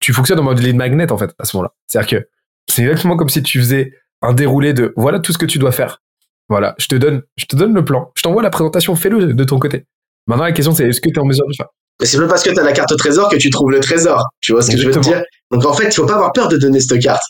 [0.00, 1.74] tu fonctionnes en mode lead magnet en fait à ce moment-là.
[1.86, 2.28] C'est-à-dire que
[2.68, 5.72] c'est exactement comme si tu faisais un déroulé de voilà tout ce que tu dois
[5.72, 6.01] faire.
[6.48, 9.44] Voilà, je te donne je te donne le plan, je t'envoie la présentation, fais-le de
[9.44, 9.84] ton côté.
[10.26, 11.68] Maintenant la question c'est est-ce que tu es en mesure de le faire?
[12.00, 13.80] Mais c'est pas parce que tu as la carte au trésor que tu trouves le
[13.80, 14.24] trésor.
[14.40, 15.22] Tu vois ce que je veux te dire?
[15.50, 17.22] Donc en fait, il faut pas avoir peur de donner cette carte.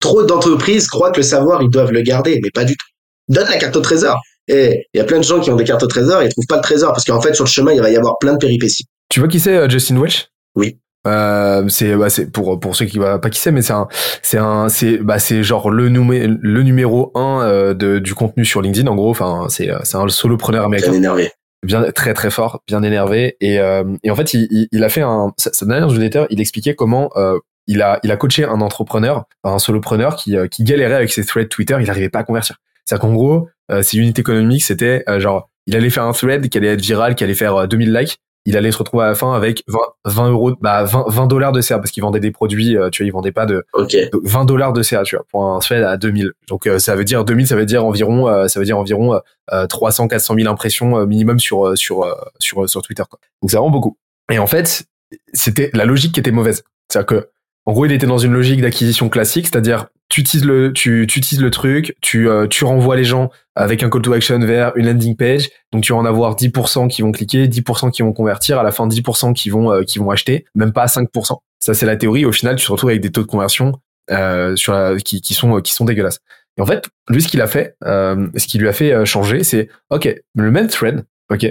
[0.00, 2.86] Trop d'entreprises croient que le savoir, ils doivent le garder, mais pas du tout.
[3.28, 4.20] Donne la carte au trésor.
[4.48, 6.30] Et il y a plein de gens qui ont des cartes au trésor et ils
[6.30, 8.32] trouvent pas le trésor parce qu'en fait, sur le chemin, il va y avoir plein
[8.32, 8.84] de péripéties.
[9.08, 10.28] Tu vois qui c'est euh, Justin Welch?
[10.54, 10.78] Oui.
[11.06, 13.88] Euh, c'est bah, c'est pour pour ceux qui voient pas qui c'est mais c'est un
[14.22, 18.44] c'est un c'est bah c'est genre le numé, le numéro un euh, de, du contenu
[18.44, 19.10] sur LinkedIn en gros.
[19.10, 20.90] Enfin c'est c'est un solopreneur américain.
[20.90, 21.32] Bien énervé.
[21.64, 23.36] bien très très fort bien énervé.
[23.40, 26.40] Et euh, et en fait il, il, il a fait un sa, dernière newsletter il
[26.40, 30.64] expliquait comment euh, il a il a coaché un entrepreneur un solopreneur qui euh, qui
[30.64, 32.56] galérait avec ses threads Twitter il arrivait pas à convertir.
[32.84, 36.48] C'est-à-dire qu'en gros euh, ses unités économiques c'était euh, genre il allait faire un thread
[36.48, 39.08] qui allait être viral qui allait faire euh, 2000 likes il allait se retrouver à
[39.08, 42.20] la fin avec 20, 20 euros, bah 20, 20 dollars de CA parce qu'il vendait
[42.20, 43.96] des produits, euh, tu vois, il vendait pas de Ok.
[44.12, 46.32] donc 20 dollars de CA, tu vois, pour un thread à 2000.
[46.48, 49.20] Donc euh, ça veut dire 2000, ça veut dire environ, euh, ça veut dire environ
[49.52, 52.06] euh, 300, 400 000 impressions euh, minimum sur sur
[52.38, 53.02] sur sur Twitter.
[53.08, 53.18] Quoi.
[53.42, 53.96] Donc c'est vraiment beaucoup.
[54.32, 54.84] Et en fait,
[55.32, 56.64] c'était la logique qui était mauvaise.
[56.88, 57.28] C'est-à-dire que
[57.66, 61.18] en gros, il était dans une logique d'acquisition classique, c'est-à-dire tu utilises le tu, tu
[61.18, 64.76] utilises le truc, tu euh, tu renvoies les gens avec un call to action vers
[64.76, 65.48] une landing page.
[65.72, 68.72] Donc tu vas en avoir 10% qui vont cliquer, 10% qui vont convertir, à la
[68.72, 71.38] fin 10% qui vont euh, qui vont acheter, même pas 5%.
[71.60, 72.26] Ça c'est la théorie.
[72.26, 75.32] Au final, tu te retrouves avec des taux de conversion euh, sur la, qui, qui
[75.32, 76.20] sont qui sont dégueulasses.
[76.56, 79.04] Et en fait, lui ce qu'il a fait, euh, ce qui lui a fait euh,
[79.04, 81.46] changer, c'est ok le même thread, ok,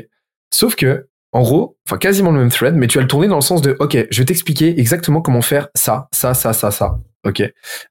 [0.53, 3.35] sauf que en gros, enfin quasiment le même thread, mais tu vas le tourner dans
[3.35, 6.99] le sens de ok, je vais t'expliquer exactement comment faire ça, ça, ça, ça, ça,
[7.25, 7.41] ok,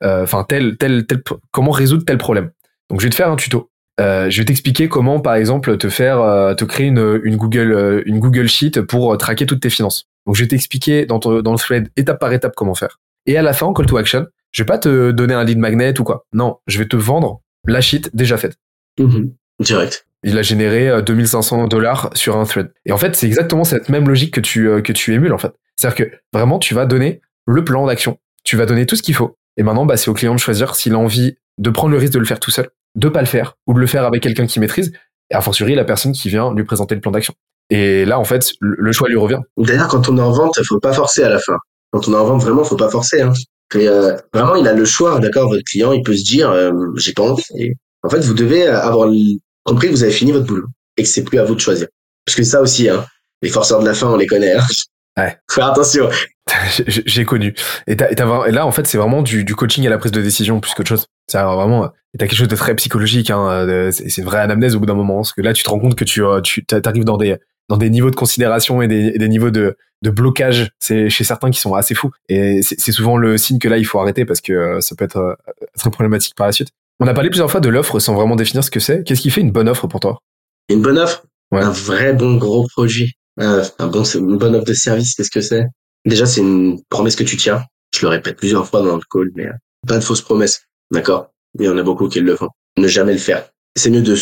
[0.03, 2.51] Euh, enfin tel, tel, tel, comment résoudre tel problème.
[2.91, 3.71] Donc je vais te faire un tuto.
[4.01, 7.73] Euh, je vais t'expliquer comment, par exemple, te faire, euh, te créer une, une Google,
[7.73, 10.07] euh, une Google Sheet pour traquer toutes tes finances.
[10.27, 13.01] Donc je vais t'expliquer dans, ton- dans le thread étape par étape comment faire.
[13.27, 15.59] Et à la fin, en call to action, je vais pas te donner un lead
[15.59, 16.27] magnet ou quoi.
[16.33, 18.57] Non, je vais te vendre la sheet déjà faite.
[19.01, 19.33] Mhm.
[19.61, 20.07] Direct.
[20.23, 22.71] Il a généré euh, 2500 dollars sur un thread.
[22.87, 25.53] Et en fait, c'est exactement cette même logique que tu, que tu émules, en fait.
[25.77, 28.19] C'est-à-dire que vraiment, tu vas donner le plan d'action.
[28.49, 29.37] Tu vas donner tout ce qu'il faut.
[29.59, 32.15] Et maintenant, bah, c'est au client de choisir s'il a envie de prendre le risque
[32.15, 34.47] de le faire tout seul, de pas le faire, ou de le faire avec quelqu'un
[34.47, 34.91] qui maîtrise,
[35.31, 37.35] et a fortiori la personne qui vient lui présenter le plan d'action.
[37.69, 39.41] Et là, en fait, le choix lui revient.
[39.59, 41.59] D'ailleurs, quand on est en vente, faut pas forcer à la fin.
[41.93, 43.21] Quand on est en vente, vraiment, faut pas forcer.
[43.21, 43.35] Hein.
[43.75, 45.51] Euh, vraiment, il a le choix, d'accord.
[45.51, 47.43] Votre client, il peut se dire, euh, j'ai pas envie.
[48.03, 51.09] En fait, vous devez avoir l- compris que vous avez fini votre boulot et que
[51.11, 51.89] c'est plus à vous de choisir.
[52.25, 53.05] Parce que ça aussi, hein,
[53.43, 54.55] les forceurs de la fin, on les connaît.
[54.55, 54.65] Hein.
[55.19, 55.37] Ouais.
[55.51, 56.09] Faut faire attention.
[56.87, 57.55] J'ai- connu.
[57.87, 60.23] Et, t'as- et là, en fait, c'est vraiment du, du coaching à la prise de
[60.23, 61.07] décision plus qu'autre chose.
[61.27, 63.31] C'est vraiment, t'as quelque chose de très psychologique.
[63.31, 65.17] Hein, euh, c'est une vraie anamnèse au bout d'un moment.
[65.17, 67.37] Parce que là, tu te rends compte que tu, euh, tu arrives dans des,
[67.69, 70.71] dans des niveaux de considération et des, et des niveaux de, de blocage.
[70.79, 72.11] C'est chez certains qui sont assez fous.
[72.31, 75.05] Et c'est souvent le signe que là, il faut arrêter parce que euh, ça peut
[75.05, 75.37] être
[75.79, 76.69] très problématique par la suite.
[77.01, 79.03] On a parlé plusieurs fois de l'offre sans vraiment définir ce que c'est.
[79.05, 80.19] Qu'est-ce qui fait une bonne offre pour toi?
[80.71, 81.61] Une bonne offre, Ouais.
[81.63, 85.41] un vrai bon gros produit, Euh, un bon, une bonne offre de service, qu'est-ce que
[85.41, 85.65] c'est?
[86.05, 87.65] Déjà, c'est une promesse que tu tiens.
[87.95, 89.53] Je le répète plusieurs fois dans le call, mais euh,
[89.87, 91.31] pas de fausses promesses, d'accord?
[91.59, 92.49] Il y en a beaucoup qui le font.
[92.77, 93.49] Ne jamais le faire.
[93.77, 94.17] C'est mieux de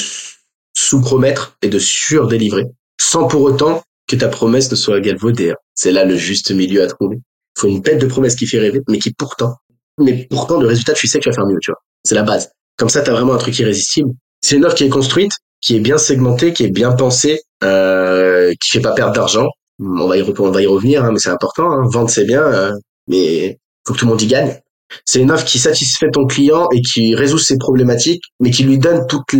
[0.74, 2.66] sous-promettre et de sur-délivrer,
[3.00, 5.50] sans pour autant que ta promesse ne soit galvaudée.
[5.50, 5.56] hein.
[5.74, 7.16] C'est là le juste milieu à trouver.
[7.16, 9.56] Il faut une bête de promesse qui fait rêver, mais qui pourtant,
[9.98, 11.80] mais pourtant le résultat, tu sais que tu vas faire mieux, tu vois.
[12.04, 12.50] C'est la base.
[12.76, 14.10] Comme ça, tu as vraiment un truc irrésistible.
[14.42, 15.32] C'est une offre qui est construite,
[15.66, 19.48] qui est bien segmentée, qui est bien pensée, euh, qui fait pas perdre d'argent.
[19.80, 20.22] On va y,
[20.66, 21.72] revenir, hein, mais c'est important.
[21.72, 21.82] Hein.
[21.90, 22.72] Vendre, c'est bien, euh,
[23.08, 24.56] mais faut que tout le monde y gagne.
[25.04, 28.78] C'est une offre qui satisfait ton client et qui résout ses problématiques, mais qui lui
[28.78, 29.32] donne toute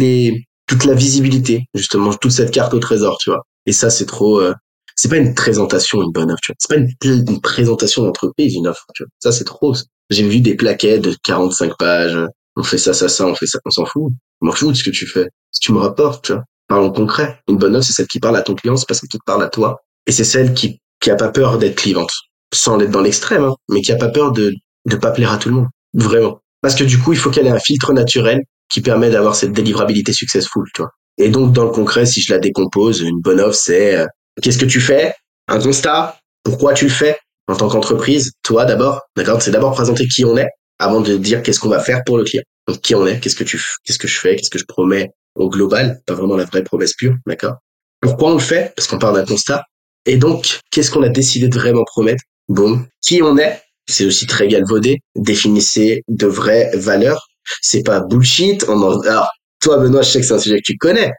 [0.85, 3.43] la visibilité, justement, toute cette carte au trésor, tu vois.
[3.67, 4.41] Et ça, c'est trop.
[4.41, 4.53] euh,
[4.97, 6.57] c'est pas une présentation, une bonne offre, tu vois.
[6.59, 9.11] C'est pas une, une présentation d'entreprise, une offre, tu vois.
[9.21, 9.75] Ça, c'est trop.
[10.11, 12.19] J'ai vu des plaquettes de 45 pages.
[12.57, 14.12] On fait ça, ça, ça, on fait ça, on s'en fout.
[14.40, 15.29] M'en fout de ce que tu fais?
[15.51, 16.44] Si tu me rapportes, tu vois.
[16.68, 17.38] Parlons concret.
[17.49, 19.42] Une bonne offre, c'est celle qui parle à ton client, c'est pas celle te parle
[19.42, 19.83] à toi.
[20.07, 22.12] Et c'est celle qui, qui a pas peur d'être clivante.
[22.53, 24.53] Sans l'être dans l'extrême, hein, mais qui a pas peur de,
[24.87, 25.68] de pas plaire à tout le monde.
[25.94, 26.40] Vraiment.
[26.62, 29.53] Parce que du coup, il faut qu'elle ait un filtre naturel qui permet d'avoir cette
[29.53, 30.90] délivrabilité successful, tu vois.
[31.18, 34.07] Et donc, dans le concret, si je la décompose, une bonne offre, c'est euh,
[34.42, 35.14] qu'est-ce que tu fais?
[35.49, 36.18] Un constat?
[36.42, 37.16] Pourquoi tu le fais?
[37.49, 39.40] En tant qu'entreprise, toi d'abord, d'accord?
[39.40, 42.25] C'est d'abord présenter qui on est avant de dire qu'est-ce qu'on va faire pour le
[42.25, 42.43] client.
[42.67, 45.11] Donc, qui on est Qu'est-ce que tu, qu'est-ce que je fais Qu'est-ce que je promets
[45.35, 47.57] au global Pas vraiment la vraie promesse pure, d'accord?
[48.01, 48.73] Pourquoi on le fait?
[48.75, 49.62] Parce qu'on part d'un constat.
[50.05, 52.23] Et donc, qu'est-ce qu'on a décidé de vraiment promettre?
[52.49, 53.61] Bon, qui on est?
[53.89, 55.01] C'est aussi très galvaudé.
[55.15, 57.27] Définissez de vraies valeurs.
[57.62, 58.65] C'est pas bullshit.
[58.69, 59.01] On en...
[59.03, 59.29] Alors,
[59.61, 61.12] toi, Benoît, je sais que c'est un sujet que tu connais.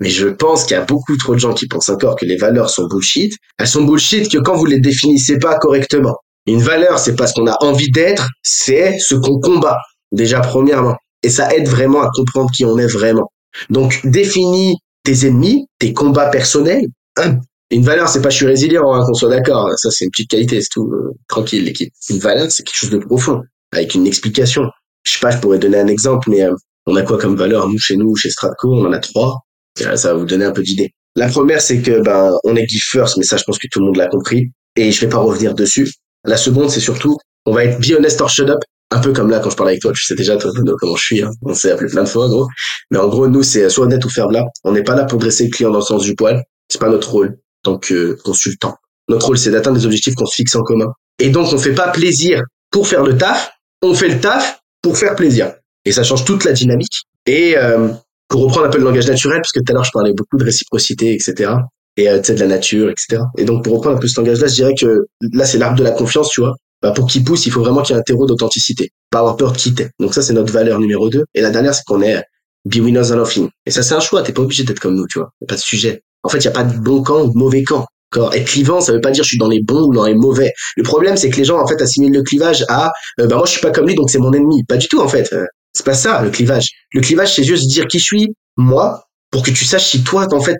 [0.00, 2.36] Mais je pense qu'il y a beaucoup trop de gens qui pensent encore que les
[2.36, 3.34] valeurs sont bullshit.
[3.58, 6.16] Elles sont bullshit que quand vous les définissez pas correctement.
[6.46, 9.78] Une valeur, c'est pas ce qu'on a envie d'être, c'est ce qu'on combat.
[10.12, 10.96] Déjà, premièrement.
[11.22, 13.30] Et ça aide vraiment à comprendre qui on est vraiment.
[13.70, 16.86] Donc, définis tes ennemis, tes combats personnels.
[17.16, 17.38] Hein.
[17.70, 19.68] Une valeur, c'est pas je suis résilient, hein, qu'on soit d'accord.
[19.76, 20.88] Ça, c'est une petite qualité, c'est tout.
[21.28, 21.92] Tranquille, l'équipe.
[22.10, 24.62] Une valeur, c'est quelque chose de profond, avec une explication.
[25.02, 26.54] Je sais pas, je pourrais donner un exemple, mais euh,
[26.86, 28.72] on a quoi comme valeur, nous, chez nous, chez Stratco?
[28.72, 29.40] On en a trois.
[29.76, 30.90] Ça va vous donner un peu d'idée.
[31.16, 33.80] La première, c'est que ben on est give first, mais ça, je pense que tout
[33.80, 35.90] le monde l'a compris, et je vais pas revenir dessus.
[36.26, 38.58] La seconde, c'est surtout, on va être be honest or shut up.
[38.90, 41.04] Un peu comme là, quand je parle avec toi, tu sais déjà toi, comment je
[41.04, 41.22] suis.
[41.22, 41.30] Hein.
[41.42, 42.46] On s'est appelé plein de fois, gros.
[42.90, 44.44] Mais en gros, nous, c'est soit honnête ou faire là.
[44.62, 46.44] On n'est pas là pour dresser le client dans le sens du poil.
[46.68, 48.76] C'est pas notre rôle tant que consultant.
[49.08, 50.92] Notre rôle, c'est d'atteindre des objectifs qu'on se fixe en commun.
[51.18, 53.50] Et donc, on fait pas plaisir pour faire le taf.
[53.82, 55.52] On fait le taf pour faire plaisir.
[55.84, 57.02] Et ça change toute la dynamique.
[57.26, 57.88] Et euh,
[58.28, 60.36] pour reprendre un peu le langage naturel, parce que tout à l'heure, je parlais beaucoup
[60.36, 61.54] de réciprocité, etc
[61.96, 63.22] et euh, tu sais de la nature, etc.
[63.38, 65.84] Et donc pour reprendre un peu ce langage-là, je dirais que là c'est l'arbre de
[65.84, 66.54] la confiance, tu vois.
[66.82, 69.36] Bah, pour qu'il pousse, il faut vraiment qu'il y ait un terreau d'authenticité, pas avoir
[69.36, 69.88] peur de quitter.
[69.98, 71.24] Donc ça c'est notre valeur numéro deux.
[71.34, 72.22] Et la dernière c'est qu'on est
[72.66, 73.48] be winners and nothing.
[73.64, 75.30] Et ça c'est un choix, t'es pas obligé d'être comme nous, tu vois.
[75.40, 76.02] Y a pas de sujet.
[76.22, 77.86] En fait, il y a pas de bon camp ou de mauvais camp.
[78.12, 78.34] Encore.
[78.34, 80.52] Être clivant, ça veut pas dire je suis dans les bons ou dans les mauvais.
[80.76, 83.46] Le problème, c'est que les gens en fait assimilent le clivage à euh, bah moi
[83.46, 84.64] je suis pas comme lui donc c'est mon ennemi.
[84.64, 85.32] Pas du tout en fait.
[85.32, 86.70] Euh, c'est pas ça le clivage.
[86.92, 90.26] Le clivage c'est juste dire qui je suis, moi, pour que tu saches si toi
[90.32, 90.56] en fait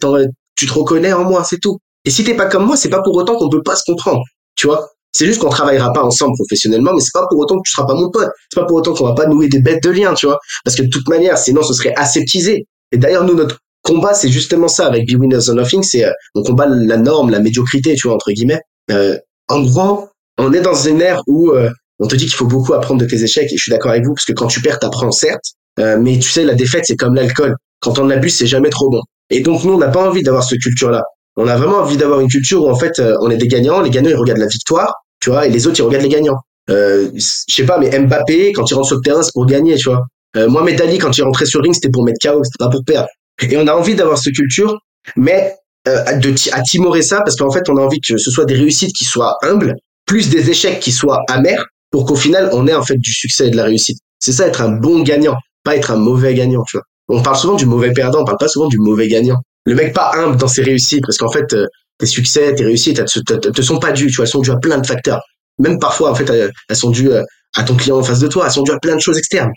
[0.56, 1.78] tu te reconnais en moi, c'est tout.
[2.04, 4.22] Et si t'es pas comme moi, c'est pas pour autant qu'on peut pas se comprendre.
[4.56, 7.62] Tu vois C'est juste qu'on travaillera pas ensemble professionnellement, mais c'est pas pour autant que
[7.66, 8.30] tu seras pas mon pote.
[8.52, 10.76] C'est pas pour autant qu'on va pas nouer des bêtes de liens, tu vois Parce
[10.76, 12.66] que de toute manière, sinon ce serait aseptisé.
[12.92, 16.12] Et d'ailleurs, nous, notre combat, c'est justement ça avec Be Winners on Nothing, c'est euh,
[16.34, 18.60] on combat la norme, la médiocrité, tu vois, entre guillemets.
[18.90, 22.46] Euh, en gros, on est dans une ère où euh, on te dit qu'il faut
[22.46, 24.60] beaucoup apprendre de tes échecs, et je suis d'accord avec vous, parce que quand tu
[24.60, 27.56] perds, t'apprends, certes, euh, mais tu sais, la défaite, c'est comme l'alcool.
[27.80, 29.02] Quand on abuse, c'est jamais trop bon.
[29.30, 31.02] Et donc, nous, on n'a pas envie d'avoir cette culture-là
[31.36, 33.80] on a vraiment envie d'avoir une culture où en fait euh, on est des gagnants,
[33.80, 36.38] les gagnants ils regardent la victoire, tu vois, et les autres ils regardent les gagnants.
[36.70, 39.76] Euh, je sais pas, mais Mbappé quand il rentre sur le terrain c'est pour gagner,
[39.76, 40.06] tu vois.
[40.36, 42.84] Euh, Mohamed Ali quand il rentrait sur ring c'était pour mettre KO, c'était pas pour
[42.84, 43.08] perdre.
[43.42, 44.78] Et on a envie d'avoir cette culture,
[45.14, 45.54] mais
[45.88, 48.54] euh, de à timorer ça parce qu'en fait on a envie que ce soit des
[48.54, 49.74] réussites qui soient humbles,
[50.06, 53.48] plus des échecs qui soient amers, pour qu'au final on ait en fait du succès
[53.48, 53.98] et de la réussite.
[54.18, 56.84] C'est ça être un bon gagnant, pas être un mauvais gagnant, tu vois.
[57.08, 59.92] On parle souvent du mauvais perdant, on parle pas souvent du mauvais gagnant le mec
[59.92, 61.66] pas humble dans ses réussites, parce qu'en fait, euh,
[61.98, 64.56] tes succès, tes réussites, elles te, sont pas dues, tu vois, elles sont dues à
[64.56, 65.20] plein de facteurs.
[65.58, 67.22] Même parfois, en fait, elles, sont dues euh,
[67.56, 69.50] à ton client en face de toi, elles sont dues à plein de choses externes.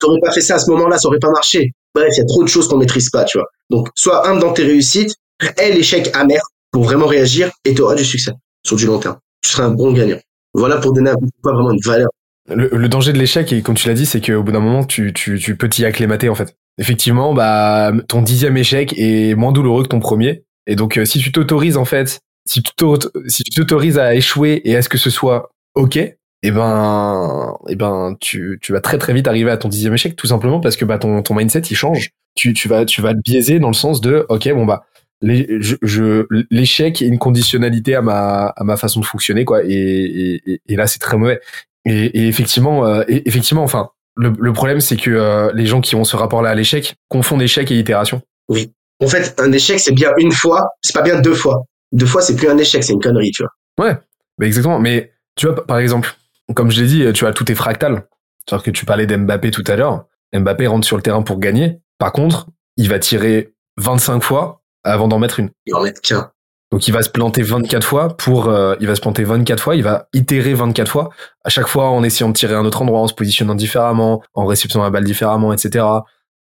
[0.00, 1.70] T'aurais pas fait ça à ce moment-là, ça aurait pas marché.
[1.94, 3.46] Bref, il y a trop de choses qu'on maîtrise pas, tu vois.
[3.70, 5.14] Donc, sois humble dans tes réussites,
[5.56, 6.40] aie l'échec amer
[6.72, 8.32] pour vraiment réagir et tu auras du succès
[8.64, 9.18] sur du long terme.
[9.42, 10.18] Tu seras un bon gagnant.
[10.54, 11.12] Voilà pour donner
[11.42, 12.08] pas vraiment une valeur.
[12.50, 15.12] Le, danger de l'échec, et comme tu l'as dit, c'est qu'au bout d'un moment, tu,
[15.12, 19.82] tu, tu peux t'y acclimater en fait effectivement, bah, ton dixième échec est moins douloureux
[19.82, 20.44] que ton premier.
[20.66, 24.82] Et donc, euh, si tu t'autorises, en fait, si tu t'autorises à échouer et à
[24.82, 29.26] ce que ce soit OK, eh ben, eh ben, tu, tu vas très très vite
[29.26, 32.10] arriver à ton dixième échec, tout simplement parce que bah, ton, ton mindset, il change.
[32.36, 34.84] Tu, tu vas, tu vas le biaiser dans le sens de, OK, bon, bah,
[35.20, 39.64] l'échec je, l'échec est une conditionnalité à ma, à ma façon de fonctionner, quoi.
[39.64, 41.40] Et, et, et là, c'est très mauvais.
[41.84, 46.04] Et, et effectivement, euh, effectivement, enfin, le, problème, c'est que euh, les gens qui ont
[46.04, 48.20] ce rapport-là à l'échec confondent échec et itération.
[48.48, 48.72] Oui.
[49.02, 51.64] En fait, un échec, c'est bien une fois, c'est pas bien deux fois.
[51.92, 53.86] Deux fois, c'est plus un échec, c'est une connerie, tu vois.
[53.86, 53.96] Ouais,
[54.38, 54.80] bah exactement.
[54.80, 56.16] Mais tu vois, par exemple,
[56.54, 58.08] comme je l'ai dit, tu vois, tout est fractal.
[58.44, 60.06] C'est-à-dire que tu parlais d'Mbappé tout à l'heure.
[60.34, 61.80] Mbappé rentre sur le terrain pour gagner.
[61.98, 65.50] Par contre, il va tirer 25 fois avant d'en mettre une.
[65.66, 66.30] Il en met qu'un.
[66.70, 69.74] Donc il va se planter 24 fois pour euh, il va se planter 24 fois,
[69.74, 71.10] il va itérer 24 fois,
[71.44, 74.44] à chaque fois en essayant de tirer un autre endroit, en se positionnant différemment, en
[74.44, 75.84] réceptionnant la balle différemment, etc.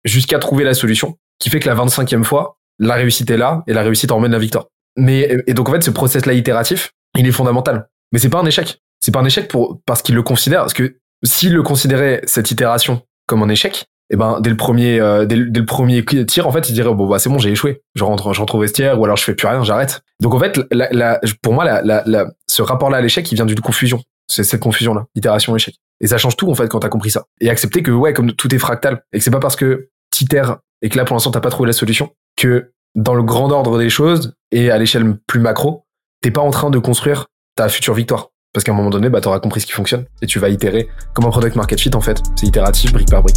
[0.04, 3.72] Jusqu'à trouver la solution qui fait que la 25e fois, la réussite est là et
[3.72, 4.66] la réussite emmène la victoire.
[4.96, 7.88] Mais et donc en fait ce process là itératif, il est fondamental.
[8.12, 8.80] Mais c'est pas un échec.
[8.98, 12.50] C'est pas un échec pour parce qu'il le considère parce que s'il le considérait cette
[12.50, 16.46] itération comme un échec, et eh ben dès le premier euh, dès, le premier tir
[16.46, 17.82] en fait il dirait bon bah c'est bon j'ai échoué.
[17.96, 20.02] Je rentre je rentre au vestiaire ou alors je fais plus rien j'arrête.
[20.22, 23.46] Donc en fait la, la, pour moi la, ce rapport là à l'échec il vient
[23.46, 24.00] d'une confusion.
[24.28, 25.74] C'est cette confusion là itération échec.
[26.00, 27.24] Et ça change tout en fait quand t'as compris ça.
[27.40, 30.58] Et accepter que ouais comme tout est fractal et que c'est pas parce que t'itères
[30.82, 33.76] et que là pour l'instant t'as pas trouvé la solution que dans le grand ordre
[33.76, 35.84] des choses et à l'échelle plus macro
[36.22, 38.28] t'es pas en train de construire ta future victoire.
[38.52, 40.48] Parce qu'à un moment donné, bah, tu auras compris ce qui fonctionne et tu vas
[40.48, 42.22] itérer comme un product market fit en fait.
[42.36, 43.36] C'est itératif brique par brique.